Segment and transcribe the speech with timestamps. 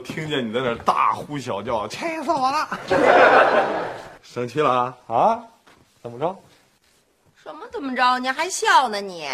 [0.00, 2.68] 听见你在那儿大呼小叫，气死我了！
[4.22, 4.96] 生气了啊？
[5.06, 5.42] 啊？
[6.02, 6.36] 怎么着？
[7.42, 8.18] 什么怎么着？
[8.18, 9.28] 你还笑呢你？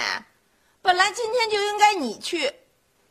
[0.83, 2.52] 本来今天就应该你去，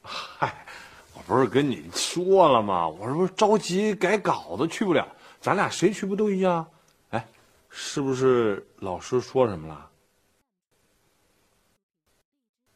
[0.02, 0.66] 嗨，
[1.14, 2.88] 我不是跟你说了吗？
[2.88, 5.06] 我这不是着急改稿子去不了，
[5.42, 6.66] 咱俩谁去不都一样？
[7.10, 7.26] 哎，
[7.70, 9.90] 是不是老师说什么了？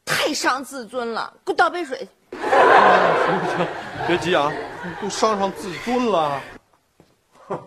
[0.04, 1.34] 太伤自尊了。
[1.46, 2.08] 给我倒杯水。
[2.32, 2.40] 行
[3.58, 3.68] 行，
[4.06, 4.52] 别急啊，
[5.02, 6.42] 都伤上自尊了。
[7.48, 7.60] 哼，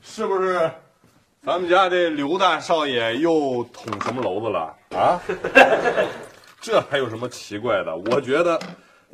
[0.00, 0.70] 是不是？
[1.42, 5.18] 咱们家这刘大少爷又捅什么娄子了啊？
[6.60, 7.96] 这还有什么奇怪的？
[7.96, 8.60] 我觉得，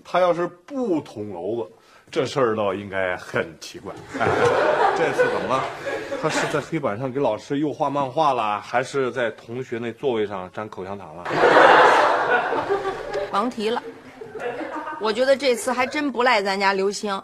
[0.04, 1.72] 他要是不捅娄子，
[2.10, 3.94] 这事儿倒应该很奇怪。
[4.18, 4.26] 哎，
[4.96, 5.62] 这次怎么了？
[6.20, 11.24] 他是在黑板上给老师又画漫画了，还是在同学那座位上粘口香糖了？
[13.30, 13.80] 甭提了，
[15.00, 17.22] 我觉得这次还真不赖咱家刘星。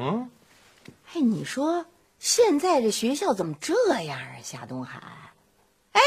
[0.00, 0.30] 嗯，
[1.12, 1.84] 哎，你说
[2.18, 4.40] 现在这学校怎么这样啊？
[4.42, 4.98] 夏东海，
[5.92, 6.00] 哎，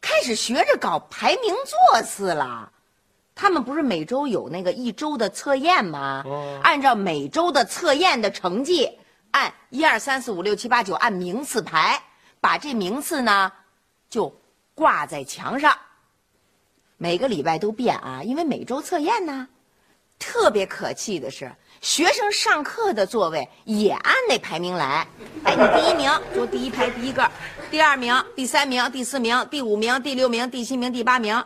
[0.00, 2.72] 开始学着搞排名座次了。
[3.34, 6.22] 他们不是每周有那个一周的测验吗？
[6.24, 8.98] 哦按照每周的测验的成绩，
[9.32, 12.02] 按一二三四五六七八九按名次排，
[12.40, 13.52] 把这名次呢
[14.08, 14.34] 就
[14.74, 15.76] 挂在墙上。
[16.96, 19.48] 每个礼拜都变啊，因为每周测验呢。
[20.18, 25.06] 特别可气的是，学生上课的座位也按那排名来。
[25.44, 27.30] 哎，你第一名坐第一排第一个，
[27.70, 31.44] 第二名、第三名、第四名、第五名、第六名、第七名、第八名。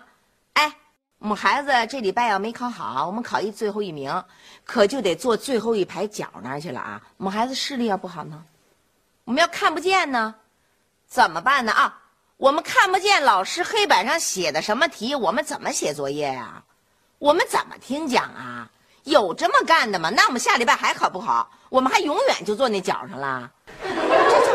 [0.55, 0.73] 哎，
[1.19, 4.25] 我们孩子这礼拜要没考好，我们考一最后一名，
[4.65, 7.03] 可就得坐最后一排角那儿去了啊。
[7.19, 8.43] 我们孩子视力要不好呢，
[9.25, 10.35] 我们要看不见呢，
[11.07, 11.73] 怎么办呢？
[11.73, 12.01] 啊，
[12.37, 16.63] 我们看不见老师黑板上写的什么题，我们怎么写作业呀、
[17.19, 18.71] 我们怎么听讲啊？
[19.05, 20.11] 有这么干的吗？
[20.11, 21.51] 那我们下礼拜还考不好？
[21.69, 23.51] 我们还永远就坐那角上了？
[23.83, 24.53] 这叫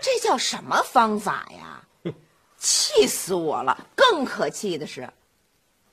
[0.00, 2.12] 这叫什么方法呀？
[2.58, 3.86] 气死我了！
[3.96, 5.08] 更可气的是，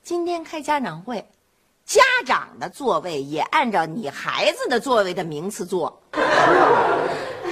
[0.02, 1.26] 今天开家长会，
[1.86, 6.02] 家长的座位也按照你孩子的座位的名次坐，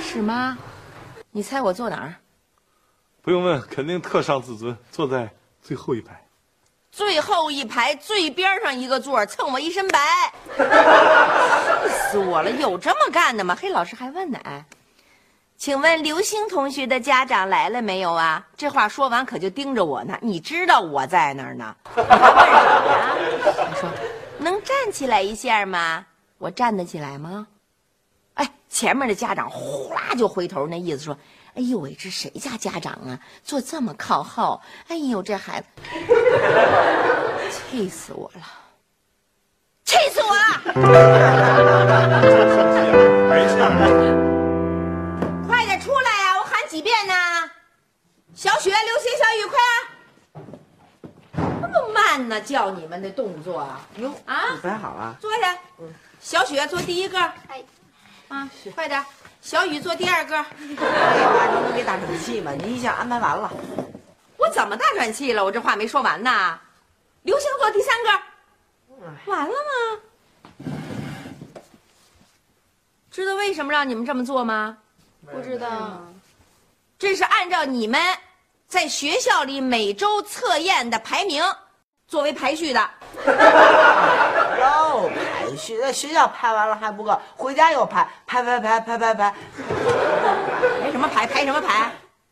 [0.02, 0.58] 是吗？
[1.30, 2.14] 你猜我坐哪儿？
[3.22, 6.25] 不用问，肯定特伤自尊，坐在最后一排。
[6.96, 10.62] 最后一排最边上一个座蹭我一身白，气
[12.10, 12.50] 死我了！
[12.52, 13.54] 有这么干的吗？
[13.60, 14.64] 嘿，老师还问呢，哎，
[15.58, 18.42] 请问刘星同学的家长来了没有啊？
[18.56, 21.76] 这话说完可就盯着我呢，你知道我在那儿呢。
[21.94, 23.70] 你还问什么呀？
[23.70, 23.90] 他说
[24.38, 26.06] 能站起来一下吗？
[26.38, 27.46] 我站得起来吗？
[28.36, 31.14] 哎，前面的家长呼啦就回头，那意思说
[31.56, 33.18] ：“哎呦喂，这谁家家长啊？
[33.42, 34.60] 坐这么靠后？
[34.88, 35.66] 哎呦，这孩子，
[37.50, 38.42] 气死我了！
[39.82, 40.60] 气死我了！
[43.30, 43.72] 没事儿。
[45.46, 47.14] 快点出来呀、我喊几遍呢？
[48.34, 49.58] 小雪、刘星、小雨，快
[51.42, 51.56] 啊！
[51.62, 53.80] 那么慢呢，叫你们的动作啊！
[53.96, 55.56] 哟啊你摆好了，坐下。
[56.20, 57.18] 小雪坐第一个。
[57.18, 57.64] 哎，
[58.28, 59.02] 啊，快点。
[59.46, 60.34] 小雨做第二个。
[60.36, 60.42] 哎
[61.18, 62.50] 呀妈，你能给打喘气吗？
[62.58, 63.48] 你已经安排完了。
[64.36, 65.44] 我怎么大喘气了？
[65.44, 66.58] 我这话没说完呢。
[67.22, 68.10] 刘星做第三个。
[69.26, 70.72] 完了吗？
[73.08, 74.78] 知道为什么让你们这么做吗？
[75.30, 76.04] 不知道，
[76.98, 78.00] 这是按照你们
[78.66, 81.44] 在学校里每周测验的排名
[82.08, 82.90] 作为排序的。
[84.58, 85.08] 哟，
[85.56, 89.34] 排序在学校拍完了还不够，回家又拍，拍拍拍拍拍拍，
[90.82, 91.26] 拍什么排？
[91.26, 91.90] 排什么排？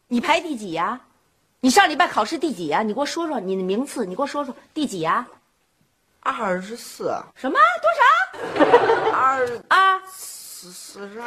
[0.09, 1.01] 你排第几呀、
[1.61, 5.25] 你上礼拜考试第几呀、你给我说说你的名次，你给我说说第几呀、
[6.21, 7.59] 二十四，什么？
[7.81, 9.15] 多少？
[9.17, 9.99] 二啊？
[10.07, 11.27] 四四十二，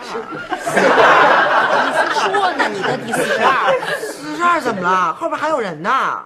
[1.84, 1.90] 你
[2.32, 5.16] 说呢，你的第四十二，四十二怎么了？
[5.16, 6.24] 后边还有人呢。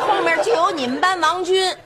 [0.00, 1.76] 后面就有你们班王军，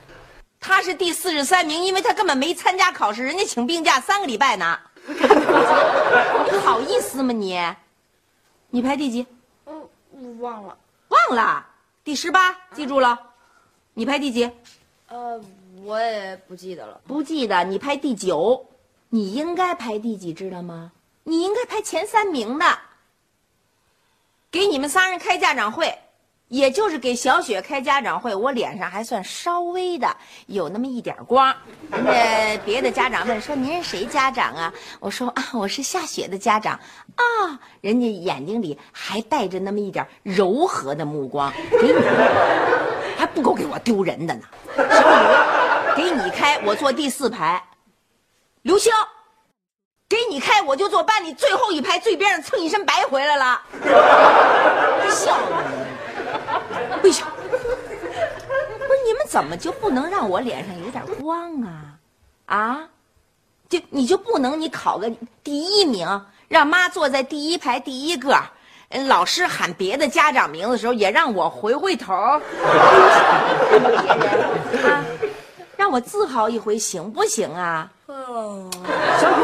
[0.67, 4.79] 他是第四十三名，因为他根本没参加考试，人家请病假三个礼拜呢。
[5.07, 7.63] 你好意思吗你？
[8.71, 9.27] 你排第几？
[9.67, 9.87] 嗯，
[10.39, 10.75] 忘了。
[11.09, 11.63] 忘了，
[12.03, 13.15] 第十八，记住了。
[13.93, 14.49] 你排第几？
[15.07, 15.39] 呃，
[15.83, 16.99] 我也不记得了。
[17.05, 18.65] 不记得，你排第九。
[19.09, 20.91] 你应该排第几，知道吗？
[21.25, 22.65] 你应该排前三名的。
[24.49, 25.95] 给你们仨人开家长会，
[26.47, 30.15] 也就是给小雪开家长会，我脸上还算稍微的
[30.45, 31.53] 有那么一点光。
[31.91, 34.73] 人家别的家长问说您是谁家长啊？
[34.99, 36.79] 我说啊，我是夏雪的家长
[37.15, 37.59] 啊。
[37.81, 41.95] 人家眼睛里还带着那么一点柔和的目光，给你
[43.17, 44.41] 还不够给我丢人的呢。
[44.77, 47.63] 小雨，给你开，我坐第四排。
[48.61, 48.93] 刘星，
[50.07, 53.61] 给你开，我就坐班里最后一排最边上蹭一身白回来了。
[55.09, 55.53] 笑你，
[57.05, 57.23] 不笑。
[57.37, 61.93] 不是你们怎么就不能让我脸上有点光啊？
[62.47, 62.79] 啊？
[63.69, 65.07] 就你就不能你考个
[65.43, 66.07] 第一名，
[66.47, 68.35] 让妈坐在第一排第一个，
[69.07, 72.41] 老师喊别的家长名字的时候也让我回回头， 啊，
[75.77, 77.87] 让我自豪一回行不行啊？
[78.07, 79.43] 小雨，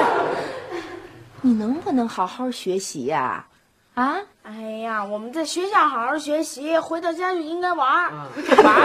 [1.42, 3.22] 你能不能好好学习呀？
[3.22, 3.46] 啊？
[3.94, 8.12] 哎呀，我们在学校好好学习，回到家就应该玩儿。
[8.64, 8.76] 玩？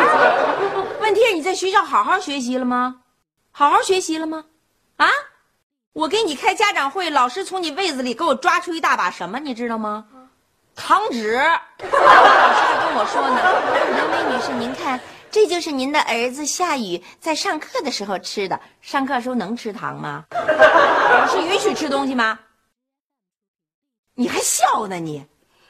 [1.00, 2.96] 问题是你在学校好好学习了吗？
[3.50, 4.44] 好好学习了吗？
[4.96, 5.08] 啊？
[5.92, 10.04] 我给你开家长会，老师从你位子里给我抓出一大把什么，你知道吗？
[10.74, 11.32] 糖纸。
[11.34, 13.40] 老师还跟我说呢，
[13.96, 15.00] 刘梅女士，您看。
[15.30, 18.58] 这就是您的儿子夏雨在上课的时候吃的。
[18.80, 20.24] 上课时候能吃糖吗？
[20.30, 22.38] 老师允许吃东西吗？
[24.16, 25.24] 你还笑呢你？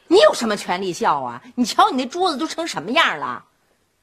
[0.09, 1.43] 你有什么权利笑啊？
[1.57, 3.45] 你瞧你那桌子都成什么样了？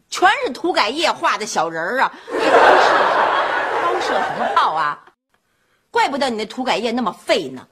[0.09, 2.11] 全是涂改液画的小人儿啊！
[2.29, 5.03] 高射什么炮啊？
[5.89, 7.65] 怪不得你那涂改液那么费呢。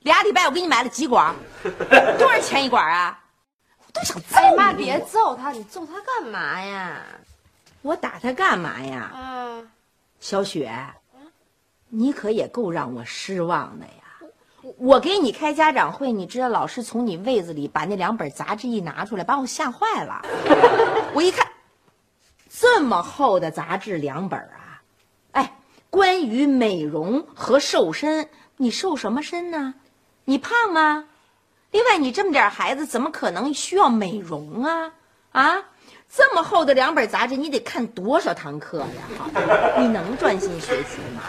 [0.00, 1.34] 俩礼拜我给你买了几管，
[2.18, 3.18] 多少钱一管啊？
[3.84, 4.46] 我都想揍你！
[4.46, 7.00] 哎妈，别揍他，你揍他干嘛呀？
[7.82, 9.12] 我打他干嘛呀？
[9.16, 9.70] 嗯，
[10.20, 10.70] 小雪，
[11.88, 13.97] 你可也够让我失望的呀！
[14.80, 20.22] 我给你开家长会，你知道老师从你位子里把那两本杂志一拿出来，把我吓坏了。
[21.14, 21.48] 我一看，
[22.48, 24.80] 这么厚的杂志两本啊！
[25.32, 25.58] 哎，
[25.90, 29.74] 关于美容和瘦身，你瘦什么身呢？
[30.24, 31.06] 你胖吗？
[31.72, 34.92] 另外，你这么点孩子，怎么可能需要美容啊？
[35.32, 35.64] 啊？
[36.08, 39.76] 这么厚的两本杂志，你得看多少堂课呀？
[39.76, 41.22] 你能专心学习吗？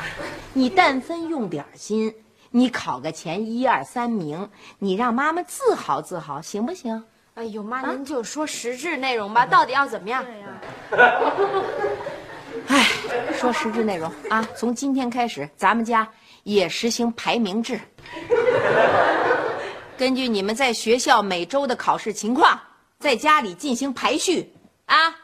[0.54, 2.14] 你但分用点心，
[2.52, 4.50] 你考个前一二三名，
[4.80, 7.04] 你让妈妈自豪自豪，行不行？
[7.36, 10.26] 哎呦妈，您就说实质内容吧，到底要怎么样？
[12.68, 12.86] 哎，
[13.34, 16.08] 说实质内容啊，从今天开始，咱们家
[16.44, 17.80] 也实行排名制，
[19.98, 22.60] 根据你们在学校每周的考试情况，
[23.00, 24.54] 在家里进行排序。
[24.86, 25.16] 啊，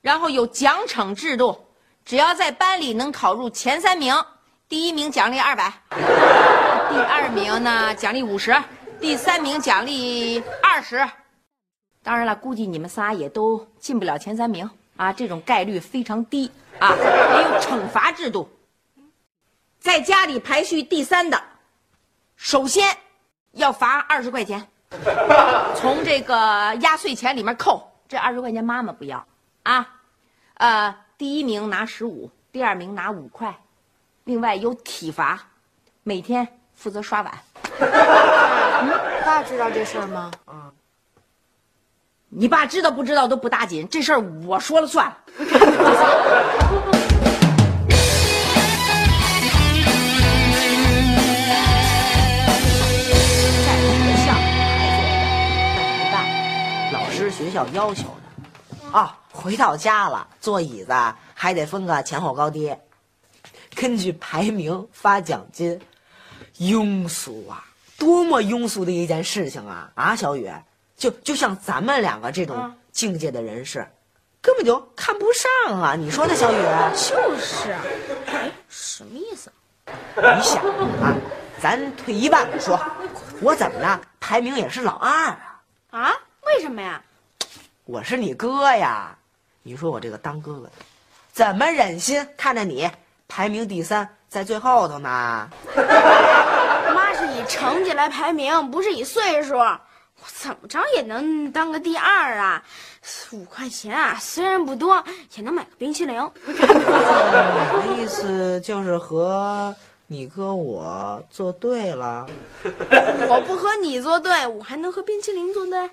[0.00, 1.56] 然后有奖惩制度，
[2.04, 4.12] 只要在班里能考入前三名，
[4.70, 8.56] 第一名奖励二百，第二名呢奖励五十，
[9.00, 11.04] 第三名奖励二十。
[12.04, 16.94] 当然了，估计你们仨也都进不了前三名啊，这种概率非常低啊。
[16.94, 18.48] 也有惩罚制度，
[19.80, 21.42] 在家里排序第三的，
[22.36, 22.96] 首先
[23.50, 24.68] 要罚二十块钱，
[25.74, 27.90] 从这个压岁钱里面扣。
[28.06, 29.26] 这二十块钱妈妈不要，
[29.64, 29.96] 啊，
[30.54, 33.52] 呃，第一名拿十五，第二名拿五块，
[34.30, 35.40] 另外有体罚，
[36.04, 36.46] 每天
[36.76, 37.34] 负责刷碗。
[39.24, 40.30] 爸知道这事儿吗？
[40.46, 40.70] 嗯，
[42.28, 45.12] 你爸知道不知道都不打紧，这事儿我说了算。
[57.32, 60.92] 学校要求的，啊，回到家了，坐椅子
[61.34, 62.74] 还得分个前后高低，
[63.74, 65.80] 根据排名发奖金，
[66.58, 67.64] 庸俗啊，
[67.98, 69.90] 多么庸俗的一件事情啊！
[69.94, 70.50] 啊，小雨，
[70.96, 73.86] 就就像咱们两个这种境界的人士，
[74.40, 75.94] 根本就看不上啊！
[75.94, 76.56] 你说呢，小雨？
[76.94, 77.72] 就是，
[78.26, 79.50] 哎，什么意思？
[80.16, 80.62] 你想
[81.00, 81.16] 啊，
[81.60, 82.78] 咱退一万说，
[83.40, 85.60] 我怎么了，排名也是老二啊？
[85.90, 86.12] 啊？
[86.46, 87.02] 为什么呀？
[87.84, 89.16] 我是你哥呀，
[89.62, 90.72] 你说我这个当哥哥的，
[91.32, 92.90] 怎么忍心看着你
[93.30, 95.48] 排名第三，在最后头呢？
[96.92, 99.56] 妈是以成绩来排名，不是以岁数。
[99.56, 102.62] 我怎么着也能当个第二啊？
[103.30, 105.02] 五块钱啊，虽然不多，
[105.36, 106.20] 也能买个冰淇淋。
[106.20, 109.74] 我的意思就是和
[110.08, 112.26] 你哥我作对了。
[113.30, 115.88] 我不和你作对，我还能和冰淇淋作对？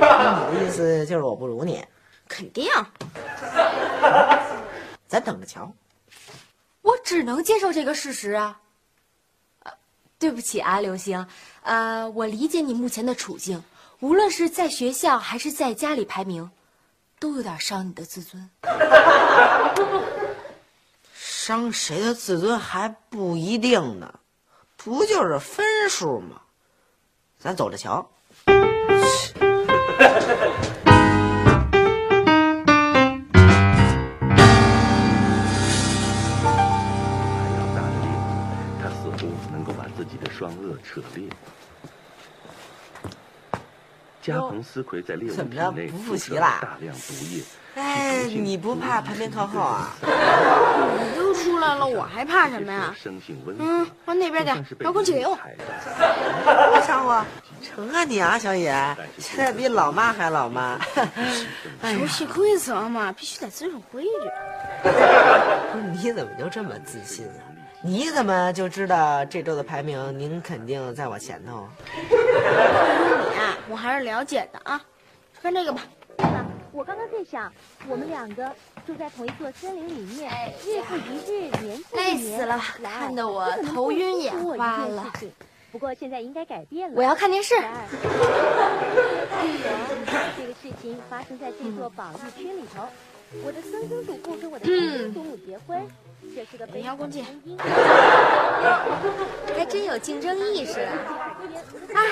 [0.00, 1.84] 那你的意思就是我不如你？
[2.28, 2.70] 肯定。
[5.08, 5.70] 咱等着瞧。
[6.86, 8.60] 我只能接受这个事实啊。
[9.64, 9.72] 呃，
[10.20, 11.26] 对不起啊，刘星，
[11.62, 13.64] 呃，我理解你目前的处境，
[13.98, 16.48] 无论是在学校还是在家里排名，
[17.18, 18.48] 都有点伤你的自尊。
[21.12, 24.20] 伤谁的自尊还不一定呢，
[24.76, 26.42] 不就是分数吗？
[27.38, 28.08] 咱走着瞧。
[39.96, 41.28] 自己的双颚扯裂。
[44.20, 47.42] 加蓬斯奎在猎物体内复射了大量毒液。
[47.76, 49.90] 哎，你不怕排名靠后啊？
[50.02, 52.92] 你都出来了，我还怕什么呀？
[53.58, 55.38] 嗯，往那边点，遥控器给我。
[55.38, 57.24] 我上我，
[57.62, 58.74] 成啊你啊，小野，
[59.18, 60.78] 现在比老妈还老妈。
[62.00, 64.08] 游戏规则嘛，必须得遵守规矩。
[65.72, 67.54] 不是你怎么就这么自信啊？
[67.82, 71.68] 你怎么就知道这周的排名您肯定在我前头？
[71.92, 72.16] 你
[73.38, 74.80] 啊，我还是了解的啊。
[75.40, 75.82] 看这个吧。
[76.72, 77.52] 我刚刚在想，
[77.88, 78.50] 我们两个
[78.86, 80.30] 住在同一座森林里面，
[80.64, 85.10] 日复一日，年复一年，累死了，看得我头晕眼花了。
[85.72, 86.94] 不过现在应该改变了。
[86.96, 87.54] 我要看电视。
[90.36, 92.86] 这个事情发生在这座保育区里头，
[93.44, 95.86] 我的曾曾祖父跟我的曾曾祖母结婚，
[96.34, 97.24] 这是个遥控器。
[99.56, 100.92] 还真有竞争意识啊！
[101.94, 102.02] 唉，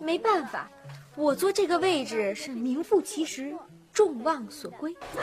[0.00, 0.68] 没办法，
[1.16, 3.54] 我坐这个位置是名副其实。
[3.92, 4.92] 众望所归。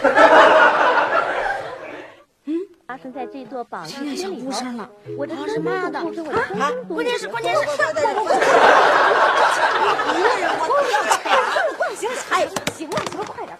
[2.45, 2.55] 嗯，
[2.87, 5.99] 发生在这座宝现在想哭声了，我的是妈的。
[5.99, 7.61] 啊，关键是关键是！
[7.61, 7.83] 一个
[10.39, 11.19] 人我都要抢。
[11.97, 12.15] 行了
[12.71, 13.57] 行了，快点。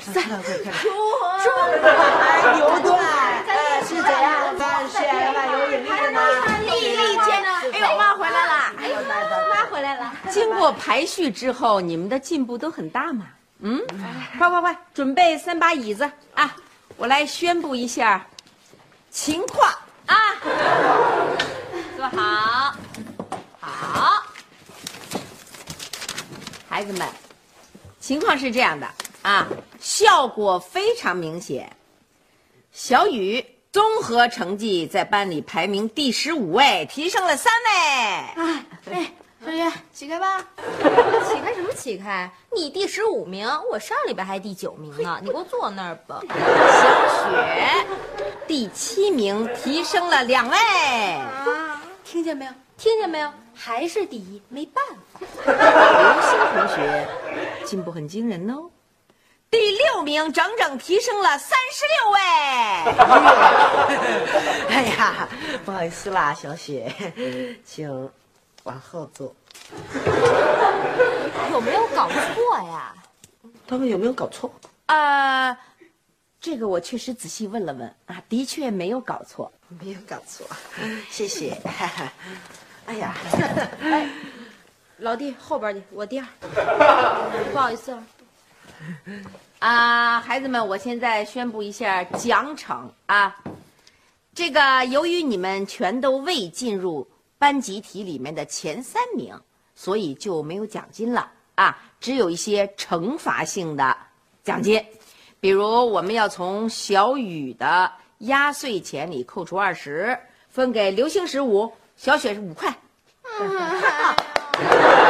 [0.00, 1.52] 三， 中，
[1.82, 2.98] 哎，牛顿，
[3.46, 5.02] 哎，是怎样翻身
[5.34, 6.20] 万有引力的呢？
[6.64, 7.32] 丽丽姐，
[7.72, 8.52] 哎呦，妈回来了！
[8.78, 8.94] 哎呦，
[9.50, 10.12] 妈回来了。
[10.30, 13.26] 经过排序之后，你们的进步都很大嘛？
[13.60, 13.78] 嗯，
[14.38, 16.56] 快快快，准备三把椅子啊！
[16.96, 18.26] 我来宣布一下
[19.10, 19.70] 情况
[20.06, 20.16] 啊！
[21.96, 22.74] 坐好，
[23.60, 24.22] 好，
[26.68, 27.06] 孩子们，
[28.00, 28.86] 情况是这样的
[29.22, 29.46] 啊，
[29.80, 31.70] 效果非常明显。
[32.72, 37.70] 小雨综合成绩在班里排名第十五位，提升了三位。
[37.70, 39.12] 哎哎。
[39.42, 40.38] 小雨，起开吧！
[41.26, 42.30] 起开什么起开？
[42.54, 45.18] 你第十五名，我上礼拜还第九名呢。
[45.22, 46.20] 你给我坐那儿吧。
[46.28, 47.86] 小雪，
[48.46, 50.56] 第七名，提升了两位。
[52.04, 52.52] 听见没有？
[52.76, 53.32] 听见没有？
[53.54, 55.20] 还是第一，没办法。
[55.46, 57.08] 刘星同学
[57.64, 58.68] 进步很惊人哦，
[59.50, 62.18] 第六名，整整提升了三十六位。
[64.70, 65.28] 哎呀，
[65.64, 66.92] 不好意思啦，小雪，
[67.64, 68.10] 请。
[68.64, 69.34] 往后坐，
[71.50, 72.94] 有没有搞错呀？
[73.66, 74.52] 他们有没有搞错？
[74.84, 75.56] 呃，
[76.38, 80.46] 这个我确实仔细问了问啊，的确没有搞错，没有搞错，
[81.08, 81.56] 谢谢。
[82.84, 83.14] 哎呀，
[83.80, 84.10] 哎，
[84.98, 86.26] 老弟后边去，我第二，
[87.50, 88.04] 不好意思啊。
[89.60, 93.36] 啊，孩子们，我现在宣布一下奖惩啊，
[94.34, 97.06] 这个由于你们全都未进入。
[97.38, 99.34] 班集体里面的前三名，
[99.74, 103.96] 所以就没有奖金了啊，只有一些惩罚性的
[104.44, 104.84] 奖金，
[105.40, 110.18] 比如我们要从小雨的压岁钱里扣除二十，
[110.50, 112.76] 分给刘星十五，小雪是五块。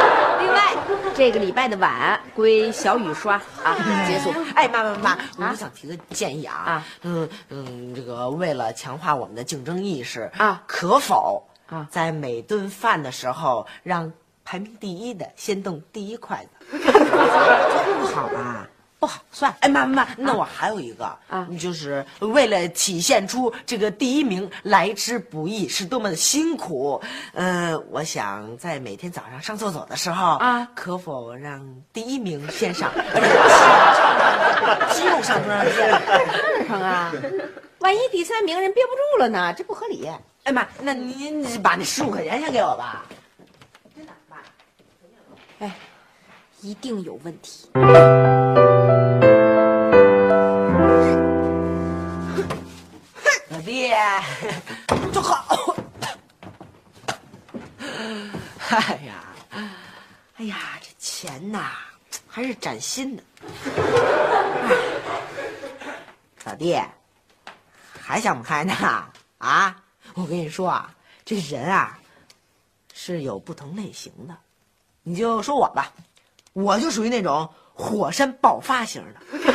[1.15, 3.75] 这个礼拜的碗归小雨刷啊，
[4.07, 4.33] 结束。
[4.55, 11.43] 哎，妈妈妈，我想提个建议啊，嗯嗯，这个为了强化我们的竞争意识啊，可否？
[11.67, 14.11] 啊，在每顿饭的时候，让
[14.43, 16.49] 排名第一的先动第一筷子，
[16.83, 18.67] 这不好吧？
[19.01, 19.51] 不好，算。
[19.61, 27.01] 哎，妈妈妈，那我还有一个啊，就是为了体现出这个第一名来之不易，是多么的辛苦。
[27.33, 32.91] 嗯，我想在每天早上上厕所的时候啊，可否让第一名先上？
[34.93, 35.89] 肌肉 上不让先？
[35.89, 37.11] 上上啊！
[37.79, 39.51] 万一第三名人憋不住了呢？
[39.57, 40.07] 这不合理。
[40.43, 43.03] 哎妈，那您把那十五块钱先给我吧。
[43.95, 44.37] 真的妈，
[45.57, 45.75] 哎，
[46.61, 47.67] 一定有问题。
[53.91, 53.97] 爷，
[55.11, 55.75] 就好。
[58.69, 59.13] 哎呀，
[60.37, 61.71] 哎呀，这钱呐，
[62.25, 63.23] 还是崭新的。
[66.45, 66.79] 老弟，
[67.99, 68.73] 还想不开呢？
[69.39, 69.75] 啊，
[70.13, 70.95] 我跟你说啊，
[71.25, 71.99] 这人啊，
[72.93, 74.37] 是有不同类型的。
[75.03, 75.91] 你就说我吧，
[76.53, 79.19] 我就属于那种火山爆发型的。
[79.33, 79.53] 你看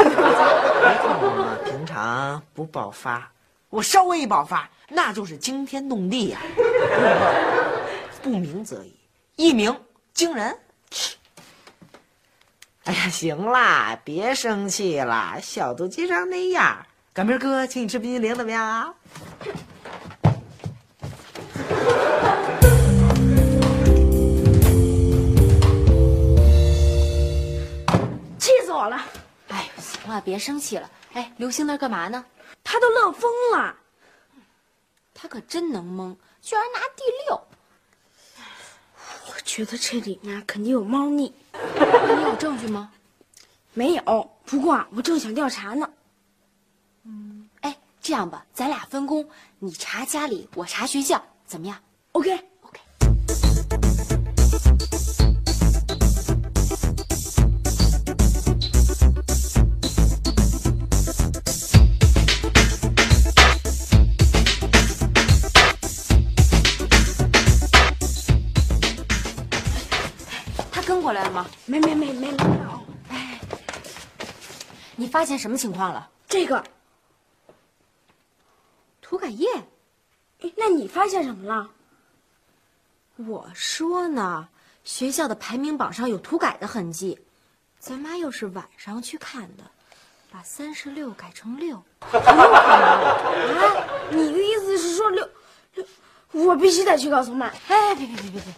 [1.20, 3.32] 我平常不爆发。
[3.76, 6.40] 我稍微一爆发，那就是惊天动地呀、
[8.24, 8.94] 不鸣则已，
[9.36, 9.78] 一鸣
[10.14, 10.58] 惊人。
[12.84, 16.86] 哎呀，行啦，别生气了，小肚鸡肠那样。
[17.12, 18.94] 赶明儿哥请你吃冰激凌，怎么样啊？
[28.38, 29.04] 气死我了！
[29.48, 30.90] 哎，行了，别生气了。
[31.12, 32.24] 哎，刘星那干嘛呢？
[32.68, 33.76] 他都乐疯了。
[35.14, 37.40] 他可真能蒙，居然拿第六。
[39.28, 41.32] 我觉得这里面肯定有猫腻。
[41.52, 42.92] 你有证据吗？
[43.72, 45.88] 没有，不过啊，我正想调查呢。
[47.60, 49.30] 哎，这样吧，咱俩分工，
[49.60, 51.80] 你查家里，我查学校，怎么样
[52.12, 52.44] ？OK，OK。
[75.16, 76.10] 发现什么情况了？
[76.28, 76.62] 这个，
[79.00, 79.46] 涂改液。
[80.42, 81.70] 哎那你发现什么了？
[83.16, 84.46] 我说呢，
[84.84, 87.18] 学校的排名榜上有涂改的痕迹，
[87.78, 89.64] 咱妈又是晚上去看的，
[90.30, 91.82] 把三十六改成六，
[92.12, 95.26] 啊，你的意思是说六
[95.76, 95.86] 六？
[96.32, 97.46] 我必须得去告诉妈。
[97.68, 98.52] 哎，别别别别别，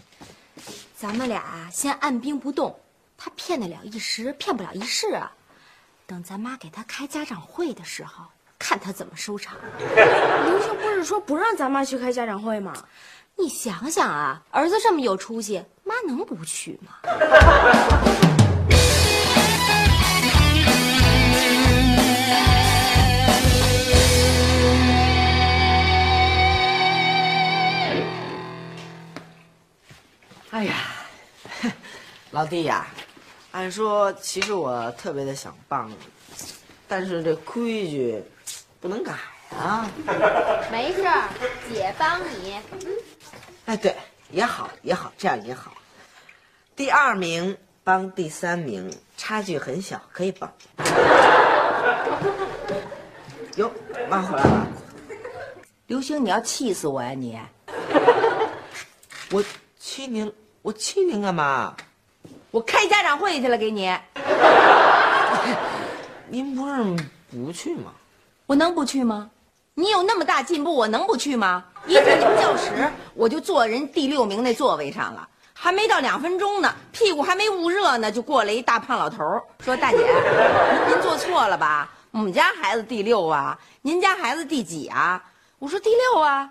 [0.97, 2.81] 咱们俩啊先按兵不动，
[3.17, 5.31] 他骗得了一时，骗不了一世啊。
[6.09, 8.25] 等咱妈给他开家长会的时候，
[8.59, 9.59] 看他怎么收场。
[9.87, 12.73] 刘星不是说不让咱妈去开家长会吗？
[13.37, 16.93] 你想想啊，儿子这么有出息，妈能不去吗？
[30.51, 30.75] 哎呀，
[32.33, 32.87] 老弟呀，
[33.53, 35.97] 按说其实我特别的想帮你，
[36.87, 38.23] 但是这规矩
[38.79, 39.13] 不能改
[39.57, 39.89] 啊。
[40.71, 41.29] 没事儿，
[41.73, 42.61] 姐帮你。
[43.65, 43.97] 哎，对，
[44.31, 45.73] 也好也好，这样也好。
[46.77, 50.53] 第二名帮第三名，差距很小，可以帮。
[53.57, 53.71] 哟，
[54.09, 54.67] 妈回来了，
[55.87, 57.39] 刘星，你要气死我呀、你！
[59.33, 59.43] 我
[59.79, 60.33] 气您，
[60.63, 61.75] 我气您干嘛？
[62.51, 63.95] 我开家长会去了，给你。
[66.29, 66.83] 您不是
[67.31, 67.93] 不去吗？
[68.47, 69.31] 我能不去吗？
[69.75, 71.63] 你有那么大进步，我能不去吗？
[71.87, 81.91] 一进你们教室，我就坐人第六名那座位上了，还没到两分钟呢，屁股还没捂热呢，就过来一大胖老头儿说：“大姐，您您坐错了吧？
[82.11, 85.23] 我们家孩子第六啊，您家孩子第几啊？”
[85.61, 86.51] 我说：“第六啊。”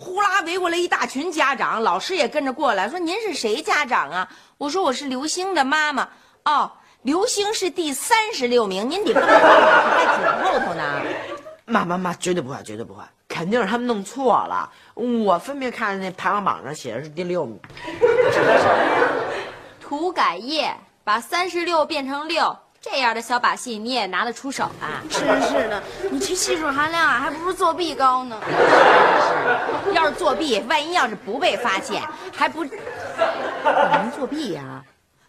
[0.00, 6.08] 呼啦围过来一大群家长，老师也跟着过来，说：“您是谁家长啊？”我说：“我是刘星的妈妈。”
[6.46, 6.70] 哦，
[7.02, 11.02] 刘星是第三十六名，您比胖老师还紧后头呢。
[11.64, 14.70] 妈妈妈，绝对不会，绝对不会，肯定是他们弄错了。
[14.94, 17.58] 我分别看那排行榜上写的是第六名。
[19.82, 22.56] 涂改液把三十六变成六，
[22.90, 25.04] 这样的小把戏你也拿得出手啊？
[25.10, 28.40] 真是的，你这技术含量啊，还不如作弊高呢。
[29.92, 32.02] 要是作弊，万一要是不被发现，
[32.34, 34.82] 还不，能作弊呀、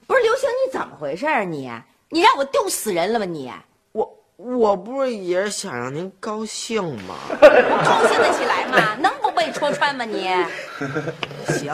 [0.07, 1.69] 不是刘星，你怎么回事啊你？
[2.09, 3.51] 你让我丢死人了吧你？
[3.91, 7.15] 我我不是也是想让您高兴吗？
[7.29, 8.95] 我高兴得起来吗？
[8.99, 10.29] 能不被戳穿吗你？
[11.59, 11.73] 行，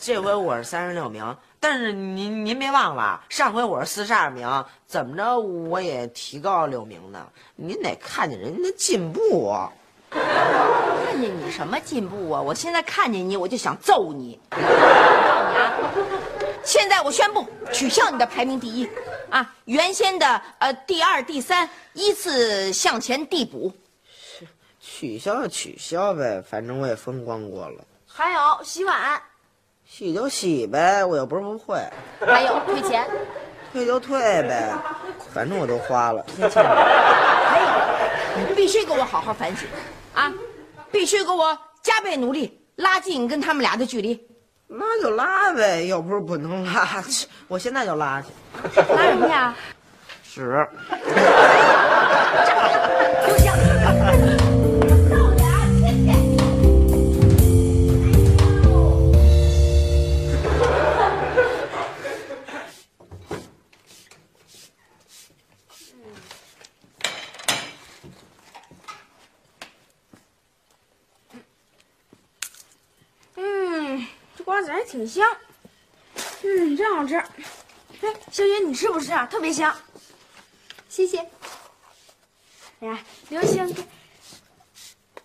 [0.00, 4.48] 这回我是三十六名，但是您您别忘了，上回我是四十二名，
[4.86, 7.26] 怎么着我也提高了六名呢。
[7.56, 9.72] 您得看见人家的进步啊。
[10.10, 12.40] 看见你什么进步啊？
[12.40, 14.38] 我现在看见你，我就想揍你。
[14.52, 14.72] 我告诉
[15.50, 15.82] 你啊，
[16.62, 18.88] 现在我宣布取消你的排名第一，
[19.30, 23.72] 啊，原先的呃第二、第三依次向前递补。
[24.80, 29.20] 取消就取消呗，反正我也风光过了，还有洗碗，
[29.90, 31.82] 洗就洗呗我又不是不会。
[32.20, 33.08] 还有退钱
[33.72, 34.70] 退就退呗
[35.32, 37.62] 反正我都花了退钱可以
[38.48, 39.66] 你必须给我好好反省
[40.12, 40.32] 啊
[40.92, 44.14] 必须给我加倍努力拉近跟他们俩的距离。
[44.68, 47.02] 拉就拉呗又不是不能拉
[47.48, 48.28] 我现在就拉去
[48.92, 49.56] 拉什么呀。
[50.22, 50.68] 屎
[74.88, 75.24] 挺香。
[76.42, 77.16] 嗯，真好吃。
[77.16, 79.26] 哎，小云你吃不吃啊？
[79.26, 79.74] 特别香。
[80.88, 81.18] 谢谢。
[82.80, 82.98] 哎呀，
[83.28, 83.62] 刘星。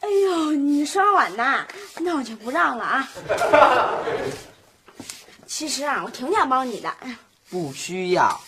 [0.02, 1.66] 哎呦，你刷碗呐，
[2.00, 3.10] 那我就不让了啊。
[5.48, 6.94] 其实啊，我挺想帮你的。
[7.50, 8.42] 不需要。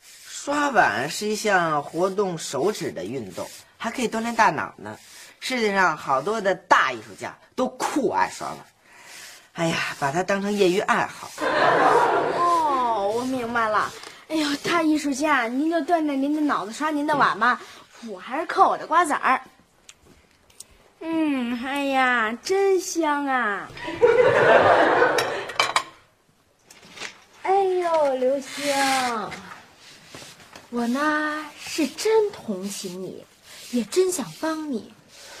[0.00, 4.96] 刷碗是一项活动手指的运动，还可以锻炼大脑呢。
[5.40, 8.58] 世界上好多的大艺术家都酷爱刷碗。
[9.54, 11.30] 哎呀把它当成业余爱好。
[12.38, 13.92] 哦我明白了。
[14.28, 17.60] 哎呦大艺术家您就锻炼您的脑子刷您的碗吧
[18.08, 19.42] 我还是嗑我的瓜子儿。
[21.00, 23.68] 嗯哎呀真香啊。
[27.42, 28.74] 哎呦刘星
[30.70, 33.22] 我呢是真同情你
[33.72, 34.94] 也真想帮你。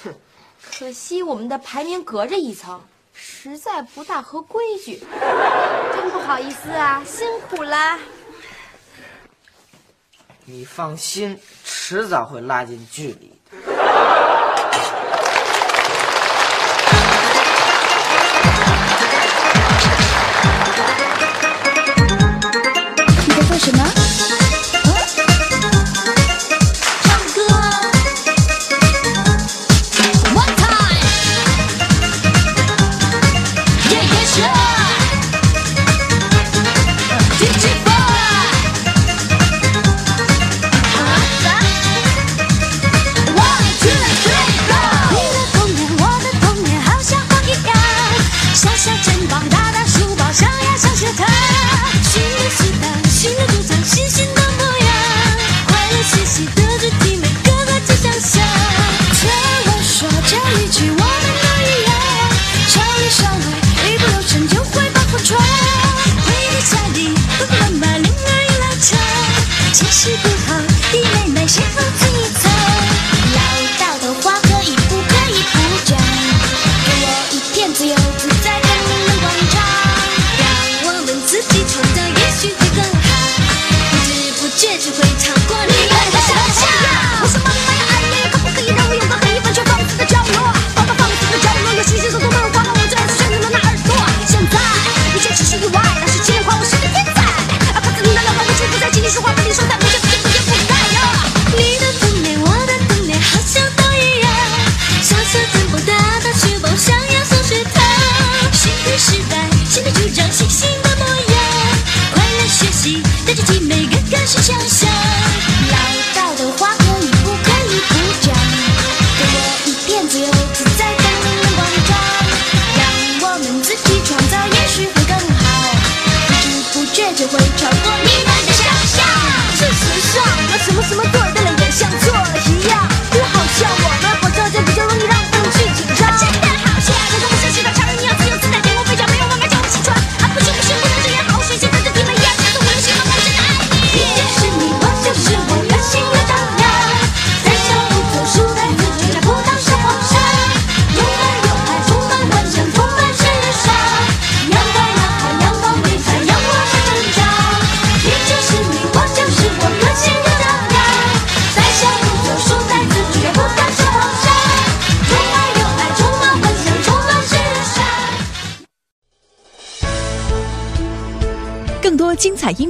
[0.04, 0.14] 哼
[0.62, 2.78] 可惜我们的排名隔着一层。
[3.14, 5.00] 实在不大合规矩。
[5.92, 7.98] 真不好意思啊辛苦啦
[10.44, 13.71] 你放心迟早会拉近距离的。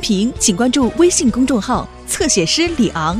[0.03, 3.19] 频，请关注微信公众号“侧写师李昂”。